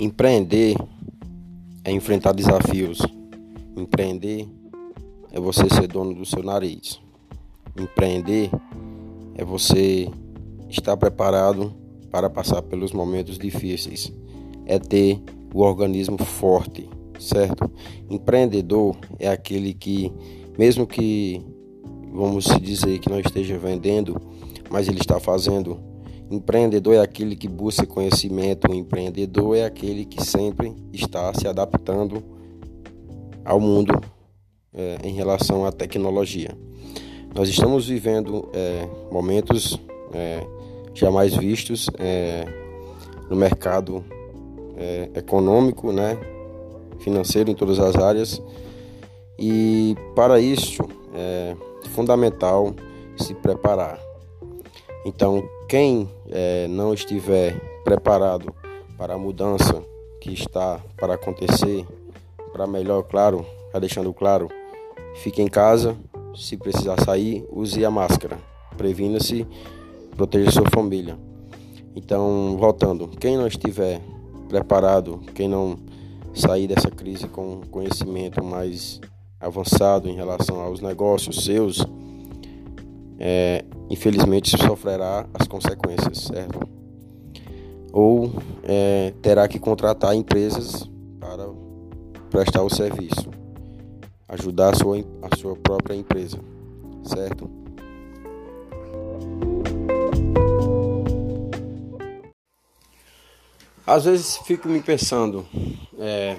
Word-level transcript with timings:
Empreender 0.00 0.76
é 1.82 1.90
enfrentar 1.90 2.30
desafios. 2.30 3.00
Empreender 3.76 4.46
é 5.32 5.40
você 5.40 5.68
ser 5.68 5.88
dono 5.88 6.14
do 6.14 6.24
seu 6.24 6.40
nariz. 6.40 7.00
Empreender 7.76 8.48
é 9.34 9.44
você 9.44 10.08
estar 10.70 10.96
preparado 10.96 11.74
para 12.12 12.30
passar 12.30 12.62
pelos 12.62 12.92
momentos 12.92 13.36
difíceis. 13.36 14.12
É 14.66 14.78
ter 14.78 15.20
o 15.52 15.62
organismo 15.62 16.16
forte, 16.18 16.88
certo? 17.18 17.68
Empreendedor 18.08 18.96
é 19.18 19.28
aquele 19.28 19.74
que, 19.74 20.12
mesmo 20.56 20.86
que 20.86 21.42
vamos 22.12 22.44
dizer 22.62 23.00
que 23.00 23.10
não 23.10 23.18
esteja 23.18 23.58
vendendo, 23.58 24.22
mas 24.70 24.86
ele 24.86 25.00
está 25.00 25.18
fazendo 25.18 25.76
Empreendedor 26.30 26.94
é 26.94 27.00
aquele 27.00 27.34
que 27.34 27.48
busca 27.48 27.86
conhecimento, 27.86 28.70
o 28.70 28.74
empreendedor 28.74 29.56
é 29.56 29.64
aquele 29.64 30.04
que 30.04 30.22
sempre 30.22 30.74
está 30.92 31.32
se 31.32 31.48
adaptando 31.48 32.22
ao 33.44 33.58
mundo 33.58 33.98
é, 34.74 34.98
em 35.04 35.14
relação 35.14 35.64
à 35.64 35.72
tecnologia. 35.72 36.50
Nós 37.34 37.48
estamos 37.48 37.88
vivendo 37.88 38.46
é, 38.52 38.86
momentos 39.10 39.80
é, 40.12 40.46
jamais 40.92 41.34
vistos 41.34 41.88
é, 41.98 42.44
no 43.30 43.36
mercado 43.36 44.04
é, 44.76 45.08
econômico, 45.14 45.92
né, 45.92 46.18
financeiro 46.98 47.50
em 47.50 47.54
todas 47.54 47.78
as 47.78 47.96
áreas, 47.96 48.42
e 49.38 49.96
para 50.14 50.40
isso 50.40 50.82
é 51.14 51.56
fundamental 51.90 52.74
se 53.16 53.34
preparar. 53.34 54.07
Então, 55.04 55.48
quem 55.68 56.08
é, 56.30 56.66
não 56.68 56.92
estiver 56.92 57.58
preparado 57.84 58.54
para 58.96 59.14
a 59.14 59.18
mudança 59.18 59.82
que 60.20 60.32
está 60.32 60.80
para 60.96 61.14
acontecer, 61.14 61.86
para 62.52 62.66
melhor, 62.66 63.02
claro, 63.04 63.46
já 63.72 63.78
deixando 63.78 64.12
claro, 64.12 64.48
fique 65.16 65.40
em 65.40 65.48
casa. 65.48 65.96
Se 66.34 66.56
precisar 66.56 67.00
sair, 67.04 67.46
use 67.50 67.84
a 67.84 67.90
máscara. 67.90 68.38
Previna-se, 68.76 69.46
proteja 70.16 70.50
sua 70.50 70.70
família. 70.72 71.18
Então, 71.94 72.56
voltando, 72.58 73.08
quem 73.08 73.36
não 73.36 73.46
estiver 73.46 74.00
preparado, 74.48 75.20
quem 75.34 75.48
não 75.48 75.76
sair 76.34 76.66
dessa 76.68 76.90
crise 76.90 77.26
com 77.26 77.62
conhecimento 77.70 78.42
mais 78.42 79.00
avançado 79.40 80.08
em 80.08 80.14
relação 80.14 80.60
aos 80.60 80.80
negócios 80.80 81.44
seus, 81.44 81.84
é, 83.18 83.64
infelizmente 83.90 84.56
sofrerá 84.56 85.26
as 85.34 85.46
consequências, 85.46 86.18
certo? 86.18 86.60
Ou 87.92 88.32
é, 88.62 89.12
terá 89.20 89.48
que 89.48 89.58
contratar 89.58 90.14
empresas 90.14 90.88
para 91.18 91.48
prestar 92.30 92.62
o 92.62 92.70
serviço, 92.70 93.30
ajudar 94.28 94.74
a 94.74 94.76
sua, 94.76 94.98
a 95.22 95.36
sua 95.36 95.56
própria 95.56 95.94
empresa, 95.94 96.38
certo? 97.02 97.50
Às 103.86 104.04
vezes 104.04 104.36
fico 104.44 104.68
me 104.68 104.82
pensando, 104.82 105.46
é, 105.98 106.36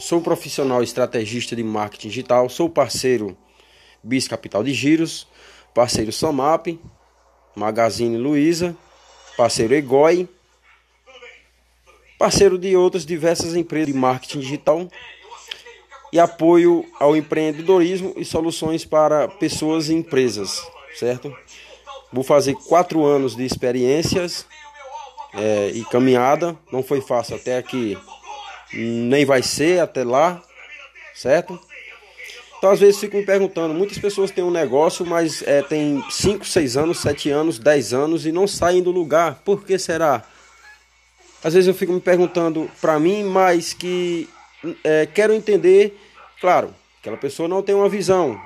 sou 0.00 0.22
profissional 0.22 0.82
estrategista 0.82 1.54
de 1.54 1.62
marketing 1.62 2.08
digital, 2.08 2.48
sou 2.48 2.70
parceiro 2.70 3.36
Bis 4.02 4.26
Capital 4.26 4.64
de 4.64 4.72
Giros, 4.72 5.28
parceiro 5.74 6.12
Somap, 6.12 6.78
Magazine 7.54 8.16
Luiza, 8.16 8.76
parceiro 9.36 9.74
Egoi, 9.74 10.28
parceiro 12.18 12.58
de 12.58 12.76
outras 12.76 13.06
diversas 13.06 13.54
empresas 13.54 13.86
de 13.86 13.94
marketing 13.94 14.40
digital 14.40 14.88
e 16.12 16.18
apoio 16.18 16.84
ao 16.98 17.16
empreendedorismo 17.16 18.14
e 18.16 18.24
soluções 18.24 18.84
para 18.84 19.28
pessoas 19.28 19.88
e 19.88 19.94
empresas, 19.94 20.60
certo? 20.98 21.34
Vou 22.12 22.24
fazer 22.24 22.54
quatro 22.54 23.04
anos 23.04 23.36
de 23.36 23.44
experiências 23.44 24.46
é, 25.34 25.70
e 25.74 25.84
caminhada, 25.84 26.56
não 26.72 26.82
foi 26.82 27.00
fácil 27.00 27.36
até 27.36 27.58
aqui, 27.58 27.96
nem 28.72 29.24
vai 29.24 29.42
ser 29.42 29.80
até 29.80 30.02
lá, 30.04 30.42
certo? 31.14 31.60
Então, 32.58 32.70
às 32.70 32.80
vezes, 32.80 33.00
fico 33.00 33.16
me 33.16 33.24
perguntando: 33.24 33.72
muitas 33.72 33.98
pessoas 33.98 34.30
têm 34.30 34.44
um 34.44 34.50
negócio, 34.50 35.06
mas 35.06 35.42
é, 35.42 35.62
tem 35.62 36.04
5, 36.10 36.44
6 36.44 36.76
anos, 36.76 36.98
7 36.98 37.30
anos, 37.30 37.58
10 37.58 37.94
anos 37.94 38.26
e 38.26 38.32
não 38.32 38.46
saem 38.46 38.82
do 38.82 38.90
lugar. 38.90 39.40
Por 39.44 39.64
que 39.64 39.78
será? 39.78 40.24
Às 41.42 41.54
vezes 41.54 41.68
eu 41.68 41.74
fico 41.74 41.92
me 41.92 42.00
perguntando 42.00 42.68
para 42.80 42.98
mim, 42.98 43.22
mas 43.22 43.72
que 43.72 44.28
é, 44.82 45.06
quero 45.06 45.32
entender. 45.32 45.96
Claro, 46.40 46.74
aquela 47.00 47.16
pessoa 47.16 47.48
não 47.48 47.62
tem 47.62 47.74
uma 47.74 47.88
visão 47.88 48.40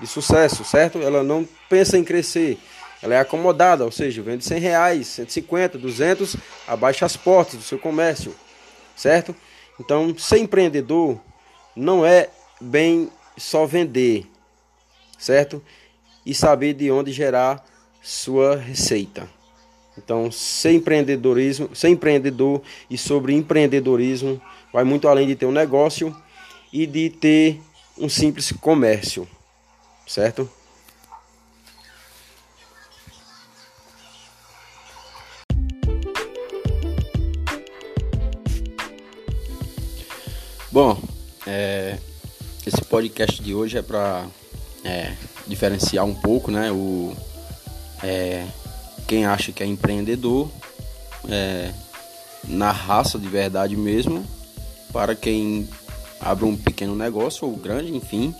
de 0.00 0.06
sucesso, 0.06 0.64
certo? 0.64 0.98
Ela 0.98 1.22
não 1.22 1.46
pensa 1.68 1.98
em 1.98 2.04
crescer. 2.04 2.58
Ela 3.02 3.14
é 3.14 3.20
acomodada, 3.20 3.84
ou 3.84 3.92
seja, 3.92 4.22
vende 4.22 4.44
100 4.44 4.58
reais, 4.58 5.06
150, 5.08 5.78
200, 5.78 6.36
abaixa 6.66 7.06
as 7.06 7.16
portas 7.16 7.56
do 7.56 7.62
seu 7.62 7.78
comércio, 7.78 8.34
certo? 8.96 9.36
Então, 9.78 10.16
ser 10.18 10.38
empreendedor 10.38 11.20
não 11.76 12.04
é 12.04 12.28
bem 12.60 13.08
só 13.38 13.66
vender, 13.66 14.26
certo? 15.18 15.62
E 16.24 16.34
saber 16.34 16.74
de 16.74 16.90
onde 16.90 17.12
gerar 17.12 17.64
sua 18.02 18.56
receita. 18.56 19.28
Então, 19.96 20.30
ser 20.30 20.72
empreendedorismo, 20.72 21.74
ser 21.74 21.88
empreendedor 21.88 22.62
e 22.88 22.96
sobre 22.96 23.34
empreendedorismo 23.34 24.40
vai 24.72 24.84
muito 24.84 25.08
além 25.08 25.26
de 25.26 25.34
ter 25.34 25.46
um 25.46 25.52
negócio 25.52 26.14
e 26.72 26.86
de 26.86 27.10
ter 27.10 27.60
um 27.98 28.08
simples 28.08 28.52
comércio, 28.52 29.26
certo? 30.06 30.48
Bom, 40.70 41.02
é, 41.44 41.98
podcast 42.88 43.42
de 43.42 43.54
hoje 43.54 43.78
é 43.78 43.82
para 43.82 44.26
é, 44.84 45.12
diferenciar 45.46 46.04
um 46.04 46.14
pouco, 46.14 46.50
né? 46.50 46.72
O, 46.72 47.14
é, 48.02 48.46
quem 49.06 49.26
acha 49.26 49.52
que 49.52 49.62
é 49.62 49.66
empreendedor 49.66 50.50
é, 51.28 51.72
na 52.44 52.70
raça 52.70 53.18
de 53.18 53.28
verdade 53.28 53.76
mesmo, 53.76 54.24
para 54.92 55.14
quem 55.14 55.68
abre 56.20 56.44
um 56.44 56.56
pequeno 56.56 56.94
negócio 56.94 57.46
ou 57.46 57.56
grande, 57.56 57.94
enfim, 57.94 58.34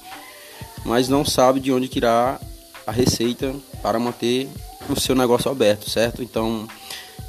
mas 0.85 1.09
não 1.09 1.25
sabe 1.25 1.61
de 1.61 1.73
onde 1.73 1.89
tirar 1.89 2.41
a 2.87 2.93
receita 2.93 3.55
para 3.83 3.99
manter 3.99 4.49
o 4.89 4.99
seu 4.99 5.15
negócio 5.15 5.51
aberto, 5.51 5.91
certo? 5.91 6.23
Então, 6.23 6.67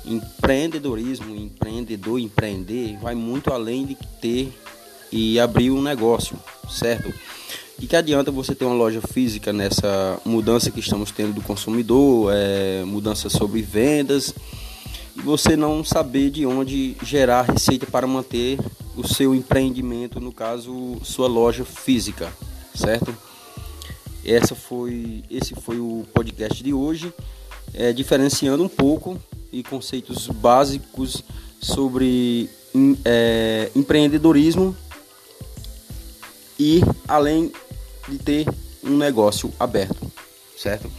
empreendedorismo, 0.06 1.36
empreendedor, 1.36 2.20
empreender 2.20 2.98
vai 2.98 3.16
muito 3.16 3.52
além 3.52 3.86
de 3.86 3.96
ter 4.22 4.54
e 5.12 5.40
abrir 5.40 5.72
um 5.72 5.82
negócio, 5.82 6.38
certo? 6.70 7.14
E 7.82 7.88
que 7.88 7.96
adianta 7.96 8.30
você 8.30 8.54
ter 8.54 8.66
uma 8.66 8.76
loja 8.76 9.02
física 9.02 9.54
nessa 9.54 10.20
mudança 10.26 10.70
que 10.70 10.82
estamos 10.82 11.12
tendo 11.12 11.34
do 11.34 11.42
consumidor, 11.42 12.32
é, 12.34 12.84
mudança 12.84 13.30
sobre 13.30 13.62
vendas, 13.62 14.34
e 15.16 15.22
você 15.22 15.56
não 15.56 15.84
saber 15.84 16.30
de 16.30 16.46
onde 16.46 16.98
gerar 17.04 17.44
receita 17.44 17.86
para 17.86 18.06
manter 18.06 18.60
o 18.98 19.08
seu 19.08 19.34
empreendimento, 19.34 20.20
no 20.20 20.34
caso, 20.34 20.98
sua 21.04 21.28
loja 21.28 21.64
física, 21.64 22.32
certo? 22.76 23.16
Essa 24.26 24.56
foi, 24.56 25.24
esse 25.32 25.56
foi 25.56 25.80
o 25.80 26.06
podcast 26.14 26.62
de 26.62 26.74
hoje, 26.74 27.14
é, 27.74 27.94
diferenciando 27.94 28.62
um 28.62 28.68
pouco 28.68 29.18
e 29.54 29.64
conceitos 29.64 30.28
básicos 30.28 31.24
sobre 31.62 32.50
é, 33.06 33.72
empreendedorismo 33.74 34.76
e 36.60 36.82
além 37.08 37.52
de 38.08 38.18
ter 38.18 38.48
um 38.84 38.98
negócio 38.98 39.52
aberto, 39.60 40.12
certo? 40.58 40.92